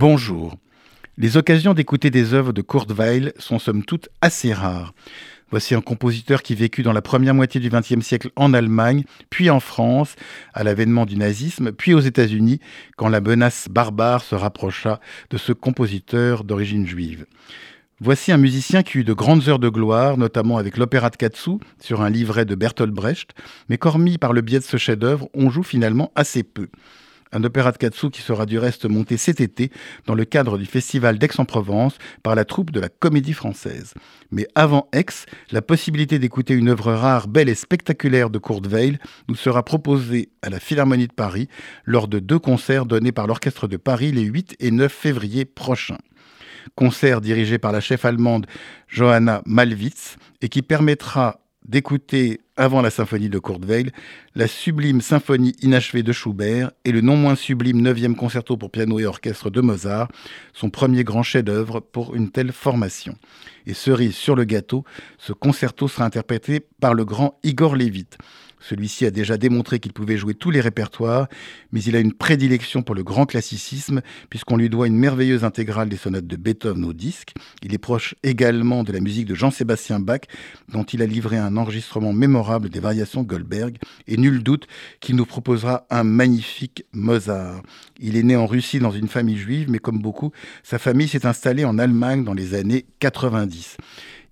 Bonjour. 0.00 0.54
Les 1.16 1.36
occasions 1.36 1.74
d'écouter 1.74 2.10
des 2.10 2.32
œuvres 2.32 2.52
de 2.52 2.62
Kurt 2.62 2.92
Weill 2.92 3.32
sont 3.36 3.58
somme 3.58 3.84
toute 3.84 4.08
assez 4.20 4.52
rares. 4.52 4.94
Voici 5.50 5.74
un 5.74 5.80
compositeur 5.80 6.44
qui 6.44 6.54
vécut 6.54 6.84
dans 6.84 6.92
la 6.92 7.02
première 7.02 7.34
moitié 7.34 7.60
du 7.60 7.68
XXe 7.68 8.06
siècle 8.06 8.30
en 8.36 8.54
Allemagne, 8.54 9.02
puis 9.28 9.50
en 9.50 9.58
France, 9.58 10.14
à 10.54 10.62
l'avènement 10.62 11.04
du 11.04 11.16
nazisme, 11.16 11.72
puis 11.72 11.94
aux 11.94 12.00
États-Unis, 12.00 12.60
quand 12.96 13.08
la 13.08 13.20
menace 13.20 13.66
barbare 13.68 14.22
se 14.22 14.36
rapprocha 14.36 15.00
de 15.30 15.36
ce 15.36 15.52
compositeur 15.52 16.44
d'origine 16.44 16.86
juive. 16.86 17.26
Voici 17.98 18.30
un 18.30 18.36
musicien 18.36 18.84
qui 18.84 18.98
eut 18.98 19.04
de 19.04 19.12
grandes 19.12 19.48
heures 19.48 19.58
de 19.58 19.68
gloire, 19.68 20.16
notamment 20.16 20.58
avec 20.58 20.76
l'opéra 20.76 21.10
de 21.10 21.16
Katsu 21.16 21.58
sur 21.80 22.02
un 22.02 22.10
livret 22.10 22.44
de 22.44 22.54
Bertolt 22.54 22.94
Brecht, 22.94 23.30
mais 23.68 23.78
qu'hormis 23.78 24.16
par 24.16 24.32
le 24.32 24.42
biais 24.42 24.60
de 24.60 24.64
ce 24.64 24.76
chef-d'œuvre, 24.76 25.28
on 25.34 25.50
joue 25.50 25.64
finalement 25.64 26.12
assez 26.14 26.44
peu 26.44 26.68
un 27.32 27.44
opéra 27.44 27.72
de 27.72 27.76
Katsu 27.76 28.10
qui 28.10 28.22
sera 28.22 28.46
du 28.46 28.58
reste 28.58 28.86
monté 28.86 29.16
cet 29.16 29.40
été 29.40 29.70
dans 30.06 30.14
le 30.14 30.24
cadre 30.24 30.58
du 30.58 30.66
festival 30.66 31.18
d'Aix-en-Provence 31.18 31.98
par 32.22 32.34
la 32.34 32.44
troupe 32.44 32.70
de 32.70 32.80
la 32.80 32.88
Comédie 32.88 33.32
Française. 33.32 33.94
Mais 34.30 34.46
avant 34.54 34.88
Aix, 34.92 35.06
la 35.50 35.62
possibilité 35.62 36.18
d'écouter 36.18 36.54
une 36.54 36.68
œuvre 36.68 36.92
rare, 36.92 37.28
belle 37.28 37.48
et 37.48 37.54
spectaculaire 37.54 38.30
de 38.30 38.38
Kurt 38.38 38.66
Weill 38.66 38.98
nous 39.28 39.36
sera 39.36 39.64
proposée 39.64 40.30
à 40.42 40.50
la 40.50 40.60
Philharmonie 40.60 41.08
de 41.08 41.12
Paris 41.12 41.48
lors 41.84 42.08
de 42.08 42.18
deux 42.18 42.38
concerts 42.38 42.86
donnés 42.86 43.12
par 43.12 43.26
l'Orchestre 43.26 43.68
de 43.68 43.76
Paris 43.76 44.12
les 44.12 44.22
8 44.22 44.56
et 44.60 44.70
9 44.70 44.92
février 44.92 45.44
prochains 45.44 45.98
concert 46.74 47.20
dirigé 47.20 47.58
par 47.58 47.72
la 47.72 47.80
chef 47.80 48.04
allemande 48.04 48.46
Johanna 48.88 49.42
Malwitz 49.46 50.16
et 50.42 50.48
qui 50.48 50.62
permettra 50.62 51.40
d'écouter, 51.66 52.40
avant 52.58 52.82
la 52.82 52.90
symphonie 52.90 53.30
de 53.30 53.38
Kurt 53.38 53.64
Weill, 53.64 53.92
la 54.34 54.48
sublime 54.48 55.00
symphonie 55.00 55.54
inachevée 55.62 56.02
de 56.02 56.12
Schubert 56.12 56.72
et 56.84 56.92
le 56.92 57.00
non 57.00 57.16
moins 57.16 57.36
sublime 57.36 57.80
9e 57.80 58.16
concerto 58.16 58.56
pour 58.56 58.70
piano 58.70 58.98
et 58.98 59.06
orchestre 59.06 59.48
de 59.48 59.60
Mozart, 59.60 60.08
son 60.52 60.68
premier 60.68 61.04
grand 61.04 61.22
chef-d'œuvre 61.22 61.80
pour 61.80 62.14
une 62.14 62.30
telle 62.30 62.52
formation. 62.52 63.14
Et 63.66 63.74
cerise 63.74 64.16
sur 64.16 64.34
le 64.34 64.44
gâteau, 64.44 64.84
ce 65.18 65.32
concerto 65.32 65.88
sera 65.88 66.04
interprété 66.04 66.60
par 66.80 66.94
le 66.94 67.04
grand 67.04 67.38
Igor 67.44 67.76
Levit. 67.76 68.08
Celui-ci 68.60 69.06
a 69.06 69.10
déjà 69.10 69.36
démontré 69.36 69.78
qu'il 69.78 69.92
pouvait 69.92 70.16
jouer 70.16 70.34
tous 70.34 70.50
les 70.50 70.60
répertoires, 70.60 71.28
mais 71.72 71.82
il 71.82 71.94
a 71.96 72.00
une 72.00 72.12
prédilection 72.12 72.82
pour 72.82 72.94
le 72.94 73.04
grand 73.04 73.26
classicisme, 73.26 74.00
puisqu'on 74.30 74.56
lui 74.56 74.68
doit 74.68 74.86
une 74.86 74.96
merveilleuse 74.96 75.44
intégrale 75.44 75.88
des 75.88 75.96
sonates 75.96 76.26
de 76.26 76.36
Beethoven 76.36 76.84
au 76.84 76.92
disque. 76.92 77.34
Il 77.62 77.72
est 77.72 77.78
proche 77.78 78.14
également 78.22 78.84
de 78.84 78.92
la 78.92 79.00
musique 79.00 79.26
de 79.26 79.34
Jean-Sébastien 79.34 80.00
Bach, 80.00 80.22
dont 80.68 80.84
il 80.84 81.02
a 81.02 81.06
livré 81.06 81.36
un 81.36 81.56
enregistrement 81.56 82.12
mémorable 82.12 82.38
des 82.58 82.80
variations 82.80 83.22
Goldberg, 83.22 83.76
et 84.06 84.16
nul 84.16 84.42
doute 84.42 84.66
qu'il 85.00 85.16
nous 85.16 85.26
proposera 85.26 85.86
un 85.90 86.04
magnifique 86.04 86.84
Mozart. 86.92 87.62
Il 88.00 88.16
est 88.16 88.22
né 88.22 88.36
en 88.36 88.46
Russie 88.46 88.78
dans 88.78 88.90
une 88.90 89.08
famille 89.08 89.36
juive, 89.36 89.70
mais 89.70 89.78
comme 89.78 90.00
beaucoup, 90.00 90.32
sa 90.62 90.78
famille 90.78 91.08
s'est 91.08 91.26
installée 91.26 91.64
en 91.64 91.78
Allemagne 91.78 92.24
dans 92.24 92.34
les 92.34 92.54
années 92.54 92.86
90. 93.00 93.76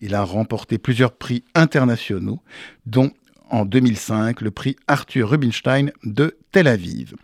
Il 0.00 0.14
a 0.14 0.22
remporté 0.22 0.78
plusieurs 0.78 1.12
prix 1.12 1.44
internationaux, 1.54 2.40
dont 2.86 3.10
en 3.50 3.64
2005 3.64 4.40
le 4.40 4.50
prix 4.50 4.76
Arthur 4.88 5.30
Rubinstein 5.30 5.92
de 6.04 6.36
Tel 6.52 6.66
Aviv. 6.68 7.14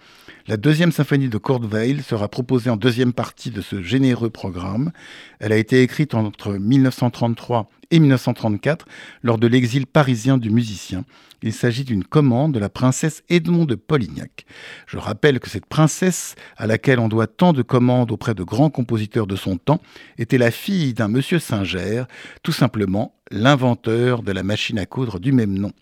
La 0.49 0.57
deuxième 0.57 0.91
symphonie 0.91 1.29
de 1.29 1.39
Kurt 1.39 1.63
sera 2.05 2.29
proposée 2.29 2.69
en 2.69 2.77
deuxième 2.77 3.13
partie 3.13 3.51
de 3.51 3.61
ce 3.61 3.81
généreux 3.81 4.31
programme. 4.31 4.91
Elle 5.39 5.53
a 5.53 5.57
été 5.57 5.83
écrite 5.83 6.15
entre 6.15 6.55
1933 6.55 7.71
et 7.93 8.01
1934 8.01 8.87
lors 9.23 9.39
de 9.39 9.47
l'exil 9.47 9.87
parisien 9.87 10.39
du 10.39 10.51
musicien. 10.51 11.05
Il 11.43 11.53
s'agit 11.53 11.85
d'une 11.85 12.05
commande 12.05 12.53
de 12.53 12.59
la 12.59 12.69
princesse 12.69 13.23
Edmond 13.29 13.67
de 13.67 13.75
Polignac. 13.75 14.47
Je 14.87 14.99
rappelle 14.99 15.39
que 15.39 15.51
cette 15.51 15.67
princesse, 15.67 16.35
à 16.57 16.67
laquelle 16.67 16.99
on 16.99 17.09
doit 17.09 17.27
tant 17.27 17.53
de 17.53 17.63
commandes 17.63 18.11
auprès 18.11 18.35
de 18.35 18.43
grands 18.43 18.71
compositeurs 18.71 19.27
de 19.27 19.37
son 19.37 19.59
temps, 19.59 19.81
était 20.19 20.39
la 20.39 20.51
fille 20.51 20.95
d'un 20.95 21.09
monsieur 21.09 21.39
Singer, 21.39 22.05
tout 22.43 22.53
simplement 22.53 23.15
l'inventeur 23.31 24.23
de 24.23 24.33
la 24.33 24.43
machine 24.43 24.79
à 24.79 24.87
coudre 24.87 25.21
du 25.21 25.33
même 25.33 25.59
nom. 25.59 25.73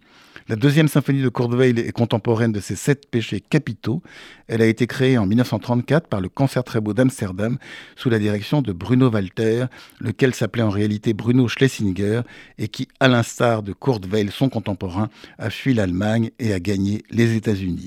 La 0.51 0.57
deuxième 0.57 0.89
symphonie 0.89 1.23
de 1.23 1.29
Kurt 1.29 1.55
Weill 1.55 1.79
est 1.79 1.93
contemporaine 1.93 2.51
de 2.51 2.59
ses 2.59 2.75
sept 2.75 3.09
péchés 3.09 3.41
capitaux. 3.41 4.03
Elle 4.49 4.63
a 4.63 4.67
été 4.67 4.89
créée 4.89 5.17
en 5.17 5.25
1934 5.25 6.09
par 6.09 6.21
le 6.21 6.29
Concert 6.29 6.65
très 6.65 6.81
beau 6.81 6.93
d'Amsterdam 6.93 7.57
sous 7.95 8.11
la 8.11 8.19
direction 8.19 8.61
de 8.61 8.73
Bruno 8.73 9.09
Walter, 9.11 9.67
lequel 10.01 10.35
s'appelait 10.35 10.65
en 10.65 10.71
réalité 10.71 11.15
Bruno 11.15 11.47
Schlesinger 11.47 12.23
et 12.59 12.67
qui, 12.67 12.89
à 12.99 13.07
l'instar 13.07 13.63
de 13.63 13.73
Kurt 13.73 14.05
Weill, 14.07 14.33
son 14.33 14.49
contemporain, 14.49 15.09
a 15.39 15.51
fui 15.51 15.73
l'Allemagne 15.73 16.33
et 16.41 16.53
a 16.53 16.59
gagné 16.59 17.05
les 17.13 17.37
États-Unis. 17.37 17.87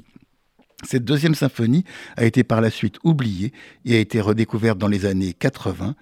Cette 0.83 1.05
deuxième 1.05 1.35
symphonie 1.35 1.85
a 2.17 2.25
été 2.25 2.43
par 2.43 2.61
la 2.61 2.69
suite 2.69 2.97
oubliée 3.03 3.53
et 3.85 3.95
a 3.95 3.99
été 3.99 4.19
redécouverte 4.19 4.77
dans 4.77 4.87
les 4.87 5.05
années 5.05 5.33
80, 5.33 5.95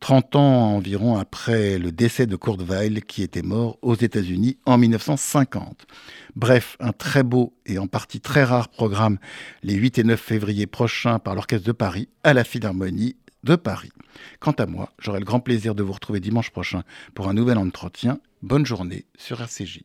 30 0.00 0.36
ans 0.36 0.74
environ 0.76 1.16
après 1.16 1.78
le 1.78 1.90
décès 1.90 2.26
de 2.26 2.36
Kurt 2.36 2.62
qui 3.06 3.22
était 3.22 3.42
mort 3.42 3.78
aux 3.82 3.96
États-Unis 3.96 4.58
en 4.64 4.78
1950. 4.78 5.86
Bref, 6.36 6.76
un 6.78 6.92
très 6.92 7.22
beau 7.22 7.52
et 7.66 7.78
en 7.78 7.88
partie 7.88 8.20
très 8.20 8.44
rare 8.44 8.68
programme 8.68 9.18
les 9.62 9.74
8 9.74 9.98
et 9.98 10.04
9 10.04 10.20
février 10.20 10.66
prochains 10.66 11.18
par 11.18 11.34
l'Orchestre 11.34 11.66
de 11.66 11.72
Paris 11.72 12.08
à 12.22 12.32
la 12.32 12.44
Philharmonie 12.44 13.16
de 13.44 13.56
Paris. 13.56 13.90
Quant 14.40 14.52
à 14.52 14.66
moi, 14.66 14.92
j'aurai 14.98 15.20
le 15.20 15.24
grand 15.24 15.40
plaisir 15.40 15.74
de 15.74 15.82
vous 15.82 15.92
retrouver 15.92 16.20
dimanche 16.20 16.50
prochain 16.50 16.82
pour 17.14 17.28
un 17.28 17.34
nouvel 17.34 17.58
entretien. 17.58 18.18
Bonne 18.42 18.66
journée 18.66 19.06
sur 19.16 19.40
RCJ. 19.40 19.80